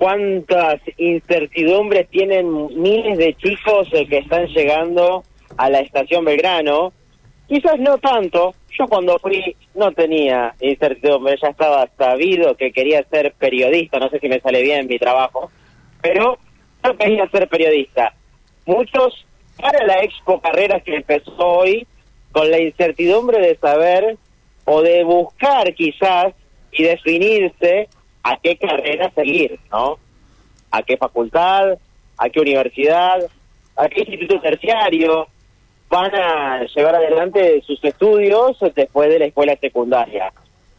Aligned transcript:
cuántas 0.00 0.80
incertidumbres 0.96 2.08
tienen 2.08 2.68
miles 2.80 3.18
de 3.18 3.34
chicos 3.34 3.86
eh, 3.92 4.06
que 4.06 4.16
están 4.16 4.46
llegando 4.46 5.24
a 5.58 5.68
la 5.68 5.80
estación 5.80 6.24
Belgrano. 6.24 6.94
Quizás 7.46 7.78
no 7.78 7.98
tanto, 7.98 8.54
yo 8.78 8.86
cuando 8.86 9.18
fui 9.18 9.54
no 9.74 9.92
tenía 9.92 10.54
incertidumbre, 10.58 11.36
ya 11.36 11.48
estaba 11.48 11.86
sabido 11.98 12.56
que 12.56 12.72
quería 12.72 13.04
ser 13.10 13.34
periodista, 13.34 13.98
no 13.98 14.08
sé 14.08 14.18
si 14.20 14.28
me 14.30 14.40
sale 14.40 14.62
bien 14.62 14.86
mi 14.86 14.98
trabajo, 14.98 15.50
pero 16.00 16.38
yo 16.82 16.96
quería 16.96 17.28
ser 17.28 17.46
periodista. 17.48 18.14
Muchos 18.64 19.26
para 19.60 19.84
la 19.84 20.02
Expo 20.02 20.40
Carreras 20.40 20.82
que 20.82 20.96
empezó 20.96 21.46
hoy, 21.46 21.86
con 22.32 22.50
la 22.50 22.58
incertidumbre 22.58 23.38
de 23.38 23.54
saber 23.56 24.16
o 24.64 24.80
de 24.80 25.04
buscar 25.04 25.74
quizás 25.74 26.32
y 26.72 26.84
definirse 26.84 27.90
a 28.22 28.36
qué 28.36 28.56
carrera 28.56 29.10
seguir, 29.14 29.58
¿no? 29.70 29.98
A 30.70 30.82
qué 30.82 30.96
facultad, 30.96 31.78
a 32.16 32.30
qué 32.30 32.40
universidad, 32.40 33.26
a 33.76 33.88
qué 33.88 34.00
instituto 34.00 34.40
terciario 34.40 35.28
van 35.88 36.14
a 36.14 36.64
llevar 36.64 36.94
adelante 36.94 37.62
sus 37.66 37.82
estudios 37.84 38.56
después 38.74 39.10
de 39.10 39.18
la 39.18 39.24
escuela 39.26 39.56
secundaria. 39.60 40.32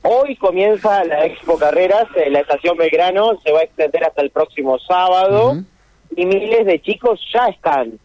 Hoy 0.03 0.35
comienza 0.38 1.03
la 1.03 1.25
Expo 1.25 1.57
Carreras, 1.57 2.07
la 2.29 2.39
estación 2.39 2.77
Belgrano 2.77 3.38
se 3.43 3.51
va 3.51 3.59
a 3.59 3.63
extender 3.63 4.03
hasta 4.03 4.21
el 4.21 4.31
próximo 4.31 4.79
sábado 4.79 5.57
y 6.15 6.26
miles 6.26 6.65
de 6.65 6.81
chicos 6.81 7.20
ya 7.34 7.48
están 7.48 7.99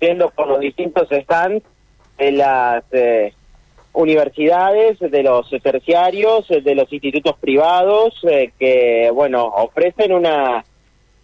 viendo 0.00 0.30
por 0.30 0.48
los 0.48 0.60
distintos 0.60 1.08
stands 1.08 1.62
de 2.18 2.32
las 2.32 2.84
eh, 2.92 3.32
universidades, 3.96 4.98
de 4.98 5.22
los 5.22 5.48
terciarios, 5.62 6.46
de 6.48 6.74
los 6.74 6.92
institutos 6.92 7.34
privados, 7.38 8.14
eh, 8.30 8.52
que, 8.58 9.10
bueno, 9.12 9.46
ofrecen 9.46 10.12
una 10.12 10.64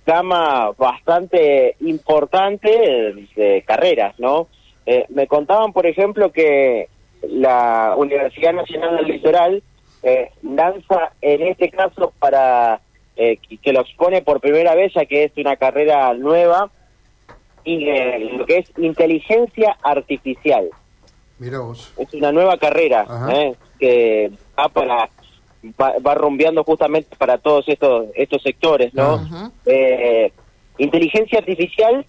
gama 0.07 0.73
bastante 0.77 1.77
importante 1.81 3.29
de 3.37 3.63
carreras, 3.67 4.19
¿no? 4.19 4.49
Eh, 4.87 5.05
me 5.11 5.27
contaban, 5.27 5.73
por 5.73 5.87
ejemplo, 5.87 6.33
que 6.33 6.89
la 7.29 7.95
Universidad 7.97 8.55
Nacional 8.55 8.97
del 8.97 9.07
Litoral 9.07 9.63
eh, 10.03 10.31
lanza 10.43 11.13
en 11.21 11.43
este 11.43 11.71
caso 11.71 12.13
para 12.19 12.81
que 13.15 13.73
lo 13.73 13.83
expone 13.83 14.23
por 14.23 14.41
primera 14.41 14.75
vez, 14.75 14.95
ya 14.95 15.05
que 15.05 15.25
es 15.25 15.33
una 15.37 15.57
carrera 15.57 16.13
nueva, 16.15 16.71
y 17.63 17.85
lo 17.85 18.47
que 18.47 18.59
es 18.59 18.73
inteligencia 18.79 19.77
artificial. 19.83 20.71
Es 21.97 22.13
una 22.15 22.33
nueva 22.33 22.57
carrera 22.57 23.07
¿eh? 23.31 23.55
que 23.79 24.31
va 24.59 24.69
para 24.69 25.09
va, 25.81 26.15
rumbeando 26.15 26.65
justamente 26.65 27.17
para 27.17 27.39
todos 27.39 27.69
estos 27.69 28.07
estos 28.15 28.43
sectores, 28.43 28.95
¿no? 28.95 29.51
Eh, 29.67 30.33
inteligencia 30.79 31.39
artificial 31.39 32.07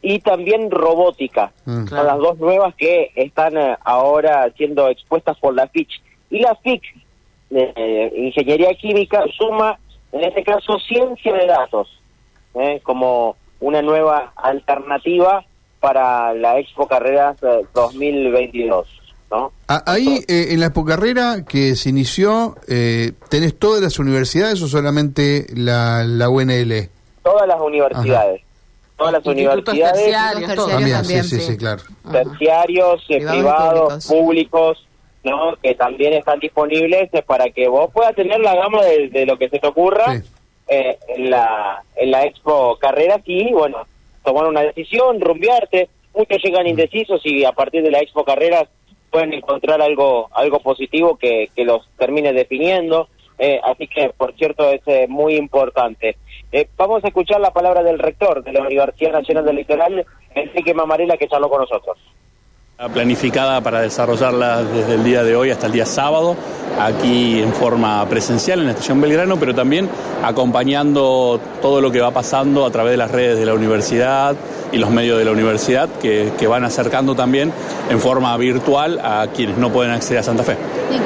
y 0.00 0.20
también 0.20 0.70
robótica. 0.70 1.52
Mm. 1.64 1.86
Son 1.86 2.06
las 2.06 2.18
dos 2.18 2.38
nuevas 2.38 2.74
que 2.74 3.10
están 3.16 3.56
eh, 3.56 3.76
ahora 3.84 4.50
siendo 4.56 4.88
expuestas 4.88 5.36
por 5.38 5.54
la 5.54 5.68
FIC. 5.68 5.88
Y 6.30 6.40
la 6.40 6.54
FIC, 6.56 6.82
Ingeniería 8.14 8.74
Química, 8.74 9.24
suma, 9.36 9.78
en 10.12 10.24
este 10.24 10.42
caso, 10.44 10.78
ciencia 10.80 11.32
de 11.32 11.46
datos, 11.46 11.88
como 12.82 13.36
una 13.60 13.80
nueva 13.82 14.32
alternativa 14.36 15.44
para 15.80 16.34
la 16.34 16.58
Expo 16.58 16.86
Carreras 16.86 17.36
2022. 17.74 18.86
Eh, 18.86 18.90
¿no? 19.30 19.52
Ahí, 19.66 20.24
eh, 20.26 20.48
en 20.50 20.60
la 20.60 20.66
Expo 20.66 20.84
Carrera 20.84 21.44
que 21.46 21.76
se 21.76 21.90
inició, 21.90 22.56
eh, 22.66 23.12
¿tenés 23.28 23.58
todas 23.58 23.82
las 23.82 23.98
universidades 23.98 24.60
o 24.62 24.68
solamente 24.68 25.46
la, 25.54 26.04
la 26.04 26.28
UNL? 26.28 26.90
Todas 27.22 27.46
las 27.46 27.60
universidades. 27.60 28.42
Todas 28.96 29.12
las 29.12 29.26
universidades. 29.26 29.94
Terciarios, 29.94 30.68
también, 30.68 31.24
sí, 31.24 31.40
sí, 31.40 31.56
claro. 31.56 31.82
Terciarios, 32.10 33.04
privados, 33.06 34.06
públicos. 34.06 34.84
¿no? 35.24 35.56
que 35.60 35.74
también 35.74 36.14
están 36.14 36.38
disponibles 36.38 37.10
para 37.26 37.50
que 37.50 37.68
vos 37.68 37.90
puedas 37.92 38.14
tener 38.14 38.40
la 38.40 38.54
gama 38.54 38.82
de, 38.82 39.26
lo 39.26 39.36
que 39.36 39.48
se 39.50 39.58
te 39.58 39.66
ocurra 39.66 40.22
en, 40.68 41.30
la, 41.30 41.82
en 41.96 42.10
la 42.12 42.24
Expo 42.24 42.78
Carreras 42.80 43.20
y, 43.26 43.52
bueno, 43.52 43.84
tomar 44.28 44.46
una 44.46 44.60
decisión, 44.60 45.20
rumbearte. 45.20 45.88
Muchos 46.14 46.42
llegan 46.42 46.66
indecisos 46.66 47.22
y 47.24 47.44
a 47.44 47.52
partir 47.52 47.82
de 47.82 47.90
la 47.90 48.00
Expo 48.00 48.24
Carreras 48.24 48.68
pueden 49.10 49.32
encontrar 49.32 49.80
algo 49.80 50.28
algo 50.34 50.60
positivo 50.60 51.16
que, 51.16 51.48
que 51.56 51.64
los 51.64 51.88
termine 51.96 52.34
definiendo. 52.34 53.08
Eh, 53.38 53.58
así 53.64 53.86
que, 53.86 54.10
por 54.10 54.34
cierto, 54.34 54.68
es 54.70 54.82
eh, 54.86 55.06
muy 55.08 55.36
importante. 55.36 56.16
Eh, 56.52 56.68
vamos 56.76 57.02
a 57.04 57.08
escuchar 57.08 57.40
la 57.40 57.52
palabra 57.52 57.82
del 57.82 57.98
rector 57.98 58.44
de 58.44 58.52
la 58.52 58.60
Universidad 58.60 59.12
Nacional 59.12 59.46
del 59.46 59.56
Litoral, 59.56 60.04
Enrique 60.34 60.74
Mamarela, 60.74 61.16
que 61.16 61.28
charló 61.28 61.48
con 61.48 61.60
nosotros 61.60 61.96
planificada 62.86 63.60
para 63.60 63.80
desarrollarla 63.80 64.62
desde 64.62 64.94
el 64.94 65.02
día 65.02 65.24
de 65.24 65.34
hoy 65.34 65.50
hasta 65.50 65.66
el 65.66 65.72
día 65.72 65.84
sábado, 65.84 66.36
aquí 66.78 67.40
en 67.40 67.52
forma 67.52 68.08
presencial 68.08 68.60
en 68.60 68.66
la 68.66 68.70
estación 68.70 69.00
Belgrano, 69.00 69.36
pero 69.36 69.52
también 69.52 69.88
acompañando 70.22 71.40
todo 71.60 71.80
lo 71.80 71.90
que 71.90 72.00
va 72.00 72.12
pasando 72.12 72.64
a 72.64 72.70
través 72.70 72.92
de 72.92 72.96
las 72.96 73.10
redes 73.10 73.36
de 73.36 73.46
la 73.46 73.54
universidad 73.54 74.36
y 74.70 74.76
los 74.78 74.90
medios 74.90 75.18
de 75.18 75.24
la 75.24 75.32
universidad 75.32 75.88
que, 76.00 76.46
van 76.46 76.62
acercando 76.62 77.16
también 77.16 77.52
en 77.90 77.98
forma 77.98 78.36
virtual 78.36 79.00
a 79.02 79.26
quienes 79.34 79.58
no 79.58 79.70
pueden 79.70 79.90
acceder 79.90 80.20
a 80.20 80.22
Santa 80.22 80.44
Fe. 80.44 80.56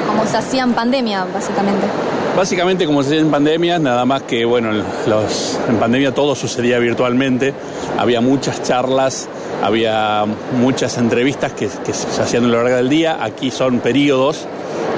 Como 0.05 0.27
se 0.27 0.37
hacía 0.37 0.61
en 0.61 0.73
pandemia, 0.73 1.25
básicamente. 1.33 1.87
Básicamente 2.35 2.87
como 2.87 3.03
se 3.03 3.09
hacía 3.09 3.21
en 3.21 3.29
pandemia, 3.29 3.77
nada 3.77 4.05
más 4.05 4.23
que, 4.23 4.43
bueno, 4.43 4.71
los, 5.05 5.59
en 5.69 5.77
pandemia 5.77 6.15
todo 6.15 6.33
sucedía 6.33 6.79
virtualmente, 6.79 7.53
había 7.99 8.21
muchas 8.21 8.63
charlas, 8.63 9.29
había 9.61 10.25
muchas 10.59 10.97
entrevistas 10.97 11.53
que, 11.53 11.69
que 11.85 11.93
se 11.93 12.21
hacían 12.21 12.45
a 12.45 12.47
lo 12.47 12.63
largo 12.63 12.75
del 12.77 12.89
día, 12.89 13.19
aquí 13.21 13.51
son 13.51 13.79
periodos, 13.79 14.47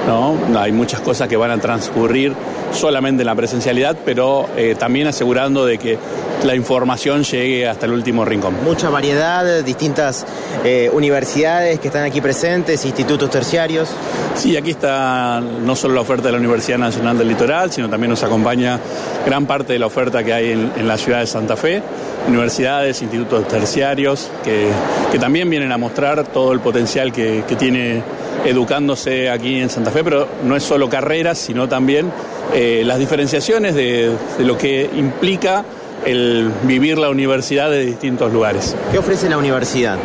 ¿no? 0.06 0.36
Hay 0.58 0.72
muchas 0.72 1.00
cosas 1.00 1.28
que 1.28 1.36
van 1.36 1.50
a 1.50 1.58
transcurrir 1.58 2.32
solamente 2.72 3.22
en 3.22 3.26
la 3.26 3.34
presencialidad, 3.34 3.96
pero 4.04 4.48
eh, 4.56 4.74
también 4.78 5.06
asegurando 5.06 5.64
de 5.64 5.78
que 5.78 5.98
la 6.44 6.54
información 6.54 7.24
llegue 7.24 7.66
hasta 7.66 7.86
el 7.86 7.92
último 7.92 8.24
rincón. 8.24 8.54
Mucha 8.64 8.90
variedad, 8.90 9.64
distintas 9.64 10.26
eh, 10.64 10.90
universidades 10.92 11.80
que 11.80 11.88
están 11.88 12.04
aquí 12.04 12.20
presentes, 12.20 12.84
institutos 12.84 13.30
terciarios. 13.30 13.88
Sí, 14.34 14.56
aquí 14.56 14.70
está 14.70 15.40
no 15.40 15.74
solo 15.74 15.94
la 15.94 16.02
oferta 16.02 16.26
de 16.26 16.32
la 16.32 16.38
Universidad 16.38 16.78
Nacional 16.78 17.16
del 17.18 17.28
Litoral, 17.28 17.72
sino 17.72 17.88
también 17.88 18.10
nos 18.10 18.22
acompaña 18.22 18.78
gran 19.24 19.46
parte 19.46 19.72
de 19.72 19.78
la 19.78 19.86
oferta 19.86 20.22
que 20.22 20.32
hay 20.32 20.52
en, 20.52 20.86
la 20.86 20.98
ciudad 20.98 21.20
de 21.20 21.26
Santa 21.26 21.56
Fe, 21.56 21.82
universidades, 22.28 23.02
institutos 23.02 23.48
terciarios, 23.48 24.30
que, 24.44 24.70
también 25.18 25.48
vienen 25.48 25.72
a 25.72 25.78
mostrar 25.78 26.24
todo 26.24 26.52
el 26.52 26.60
potencial 26.60 27.10
que, 27.10 27.42
que 27.48 27.56
tiene 27.56 28.02
educándose 28.44 29.30
aquí 29.30 29.60
en 29.60 29.70
Santa 29.70 29.90
Fe, 29.90 30.04
pero 30.04 30.28
no 30.44 30.56
es 30.56 30.62
solo 30.62 30.88
carreras, 30.88 31.38
sino 31.38 31.68
también 31.68 32.10
eh, 32.54 32.82
las 32.84 32.98
diferenciaciones 32.98 33.74
de, 33.74 34.12
lo 34.38 34.56
que 34.56 34.88
implica 34.94 35.64
el 36.04 36.50
vivir 36.62 36.98
la 36.98 37.10
universidad 37.10 37.70
de 37.70 37.84
distintos 37.84 38.32
lugares. 38.32 38.76
¿Qué 38.92 38.98
ofrece 38.98 39.28
la 39.28 39.38
universidad? 39.38 39.98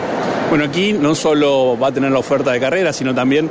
Bueno, 0.50 0.66
aquí 0.66 0.94
no 0.94 1.16
solo 1.16 1.78
va 1.78 1.88
a 1.88 1.92
tener 1.92 2.12
la 2.12 2.20
oferta 2.20 2.52
de 2.52 2.60
carrera, 2.60 2.92
sino 2.92 3.14
también 3.14 3.50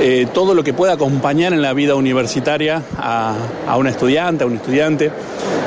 eh, 0.00 0.26
todo 0.32 0.54
lo 0.54 0.64
que 0.64 0.72
pueda 0.72 0.94
acompañar 0.94 1.52
en 1.52 1.60
la 1.60 1.72
vida 1.72 1.94
universitaria 1.94 2.82
a, 2.96 3.34
un 3.76 3.86
estudiante, 3.86 4.44
a 4.44 4.46
un 4.46 4.56
estudiante, 4.56 5.10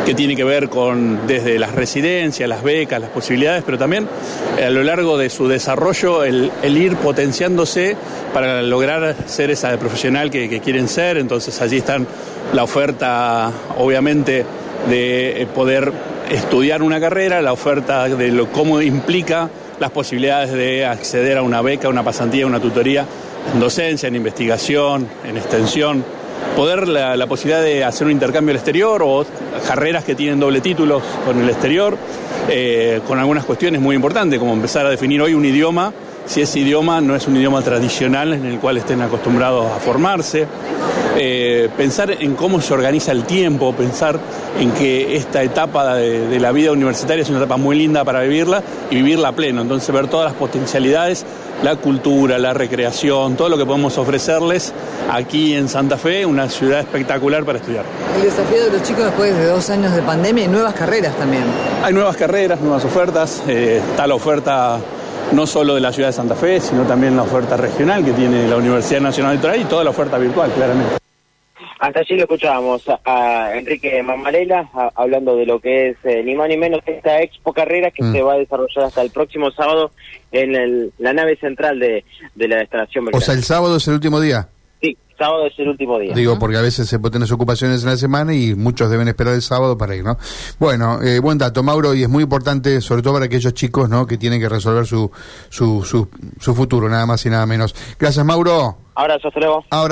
que 0.06 0.14
tiene 0.14 0.36
que 0.36 0.44
ver 0.44 0.69
con 0.69 1.25
desde 1.28 1.58
las 1.58 1.74
residencias, 1.74 2.47
las 2.50 2.64
becas, 2.64 3.00
las 3.00 3.09
posibilidades, 3.09 3.64
pero 3.66 3.78
también 3.78 4.08
eh, 4.58 4.66
a 4.66 4.69
lo 4.69 4.84
largo 4.84 5.18
de 5.18 5.30
su 5.30 5.47
desarrollo 5.47 6.24
el, 6.24 6.52
ir 6.64 6.96
potenciándose 6.97 7.96
para 8.34 8.62
lograr 8.62 9.16
ser 9.25 9.52
esa 9.52 9.78
profesional 9.78 10.30
que, 10.30 10.50
que 10.50 10.59
quieren 10.59 10.88
ser. 10.88 11.18
Entonces 11.18 11.62
allí 11.62 11.78
están 11.78 12.06
la 12.53 12.63
oferta, 12.63 13.52
obviamente, 13.78 14.46
de 14.90 15.42
eh, 15.42 15.47
poder 15.47 15.92
estudiar 16.30 16.81
una 16.83 17.00
carrera, 17.00 17.42
la 17.42 17.54
oferta 17.54 18.07
de 18.07 18.30
lo, 18.30 18.51
cómo 18.51 18.81
implica 18.81 19.50
las 19.80 19.92
posibilidades 19.92 20.51
de 20.51 20.86
acceder 20.86 21.38
a 21.38 21.42
una 21.42 21.62
beca, 21.62 21.89
una 21.89 22.04
pasantía, 22.04 22.45
una 22.45 22.60
tutoría 22.60 23.06
en 23.54 23.60
docencia, 23.60 24.07
en 24.07 24.16
investigación, 24.16 25.07
en 25.25 25.38
extensión, 25.38 26.04
poder 26.56 26.88
la, 26.88 27.28
posibilidad 27.28 27.62
de 27.62 27.84
hacer 27.84 28.06
un 28.06 28.12
intercambio 28.12 28.51
al 28.51 28.57
exterior 28.57 29.01
o 29.04 29.25
carreras 29.68 30.04
que 30.04 30.16
tienen 30.16 30.40
doble 30.40 30.62
títulos 30.62 31.04
con 31.25 31.42
el 31.42 31.50
exterior, 31.50 31.98
eh, 32.50 33.01
con 33.07 33.19
algunas 33.19 33.45
cuestiones 33.45 33.81
muy 33.81 33.95
importantes, 33.95 34.40
como 34.40 34.54
empezar 34.54 34.86
a 34.86 34.90
definir 34.90 35.22
hoy 35.22 35.34
un 35.34 35.45
idioma 35.45 35.94
si 36.25 36.42
ese 36.42 36.60
idioma 36.60 37.01
no 37.01 37.16
es 37.16 37.28
un 37.28 37.36
idioma 37.36 37.62
tradicional 37.62 38.34
en 38.34 38.45
el 38.45 38.60
cual 38.60 38.78
estén 38.78 39.01
acostumbrados 39.01 39.69
a 39.72 39.80
formarse, 39.80 40.48
eh, 41.18 41.69
pensar 41.75 42.12
en 42.12 42.36
cómo 42.36 42.62
se 42.62 42.74
organiza 42.74 43.12
el 43.12 43.24
tiempo, 43.24 43.74
pensar 43.74 44.19
en 44.60 44.72
que 44.72 45.16
esta 45.16 45.44
etapa 45.44 45.95
de, 45.95 46.40
la 46.40 46.51
vida 46.51 46.72
universitaria 46.72 47.24
es 47.24 47.30
una 47.30 47.40
etapa 47.40 47.57
muy 47.57 47.78
linda 47.78 48.04
para 48.04 48.22
vivirla 48.22 48.63
y 48.90 48.95
vivirla 48.95 49.34
pleno, 49.34 49.62
entonces 49.62 49.94
ver 49.94 50.07
todas 50.07 50.31
las 50.31 50.36
potencialidades, 50.36 51.25
la 51.62 51.75
cultura, 51.75 52.38
la 52.40 52.54
recreación, 52.54 53.36
todo 53.36 53.50
lo 53.50 53.57
que 53.57 53.66
podemos 53.66 53.98
ofrecerles 53.98 54.74
aquí 55.12 55.54
en 55.54 55.68
Santa 55.70 55.98
Fe, 55.98 56.26
una 56.26 56.50
ciudad 56.50 56.80
espectacular 56.80 57.44
para 57.46 57.60
estudiar. 57.60 57.86
El 58.16 58.24
desafío 58.24 58.66
de 58.66 58.72
los 58.72 58.84
chicos 58.84 59.06
después 59.06 59.36
de 59.36 59.46
dos 59.46 59.70
años 59.70 59.94
de 59.96 60.02
pandemia 60.02 60.46
y 60.46 60.48
nuevas 60.48 60.74
carreras 60.74 61.16
también. 61.18 61.44
Hay 61.84 61.94
nuevas 61.94 62.18
carreras, 62.18 62.62
nuevas 62.62 62.84
ofertas, 62.86 63.44
eh, 63.48 63.82
está 63.90 64.08
la 64.08 64.16
oferta 64.16 64.80
no 65.32 65.48
solo 65.48 65.76
de 65.76 65.82
la 65.82 65.92
ciudad 65.92 66.10
de 66.10 66.14
Santa 66.14 66.36
Fe, 66.36 66.60
sino 66.60 66.84
también 66.84 67.16
la 67.16 67.24
oferta 67.24 67.58
regional 67.58 68.04
que 68.04 68.12
tiene 68.12 68.48
la 68.48 68.58
Universidad 68.58 69.02
Nacional 69.02 69.34
Electoral 69.34 69.62
y 69.62 69.66
toda 69.66 69.84
la 69.84 69.90
oferta 69.90 70.18
virtual, 70.18 70.52
claramente. 70.52 71.04
Hasta 71.84 72.00
allí 72.00 72.16
lo 72.16 72.22
escuchábamos 72.22 72.84
a 73.04 73.58
Enrique 73.58 74.02
Mamarela 74.04 74.70
hablando 74.96 75.36
de 75.36 75.46
lo 75.46 75.60
que 75.60 75.90
es 75.90 75.98
eh, 76.06 76.24
ni 76.24 76.34
más 76.34 76.48
ni 76.48 76.56
menos 76.56 76.80
esta 76.86 77.22
Expo 77.22 77.52
Carrera 77.52 77.92
que 77.92 78.02
mm. 78.02 78.14
se 78.14 78.22
va 78.22 78.36
a 78.36 78.38
desarrollar 78.38 78.86
hasta 78.86 79.02
el 79.02 79.10
próximo 79.10 79.52
sábado 79.52 79.92
en 80.32 80.94
la 80.98 81.12
nave 81.12 81.36
central 81.36 81.80
de, 81.80 82.06
la 82.36 82.62
estación. 82.62 83.10
O 83.12 83.20
sea, 83.20 83.34
el 83.34 83.44
sábado 83.44 83.76
es 83.76 83.88
el 83.90 83.96
último 83.96 84.22
día. 84.22 84.48
Sábado 85.18 85.45
es 85.45 85.54
el 85.57 85.69
último 85.69 86.00
día. 86.00 86.13
Digo, 86.13 86.39
porque 86.39 86.57
a 86.57 86.62
veces 86.62 86.88
se 86.88 87.00
tener 87.00 87.31
ocupaciones 87.31 87.83
en 87.83 87.89
la 87.89 87.98
semana 87.98 88.33
y 88.33 88.56
muchos 88.56 88.89
deben 88.89 89.07
esperar 89.07 89.33
el 89.36 89.42
sábado 89.42 89.77
para 89.77 89.95
ir, 89.95 90.04
¿no? 90.04 90.18
Bueno, 90.60 91.01
eh, 91.01 91.19
buen 91.19 91.38
dato, 91.38 91.63
Mauro, 91.63 91.94
y 91.94 92.04
es 92.04 92.10
muy 92.10 92.24
importante, 92.24 92.81
sobre 92.81 93.01
todo 93.01 93.13
para 93.13 93.25
aquellos 93.25 93.54
chicos, 93.54 93.89
¿no? 93.89 94.06
Que 94.06 94.18
tienen 94.18 94.39
que 94.39 94.50
resolver 94.50 94.86
su, 94.86 95.12
su, 95.50 95.83
su, 95.83 96.10
su 96.39 96.56
futuro, 96.56 96.89
nada 96.89 97.06
más 97.06 97.25
y 97.25 97.30
nada 97.30 97.45
menos. 97.45 97.75
Gracias, 98.00 98.25
Mauro. 98.25 98.77
Abrazo, 98.95 99.27
hasta 99.27 99.39
luego. 99.39 99.63
Ahora 99.71 99.92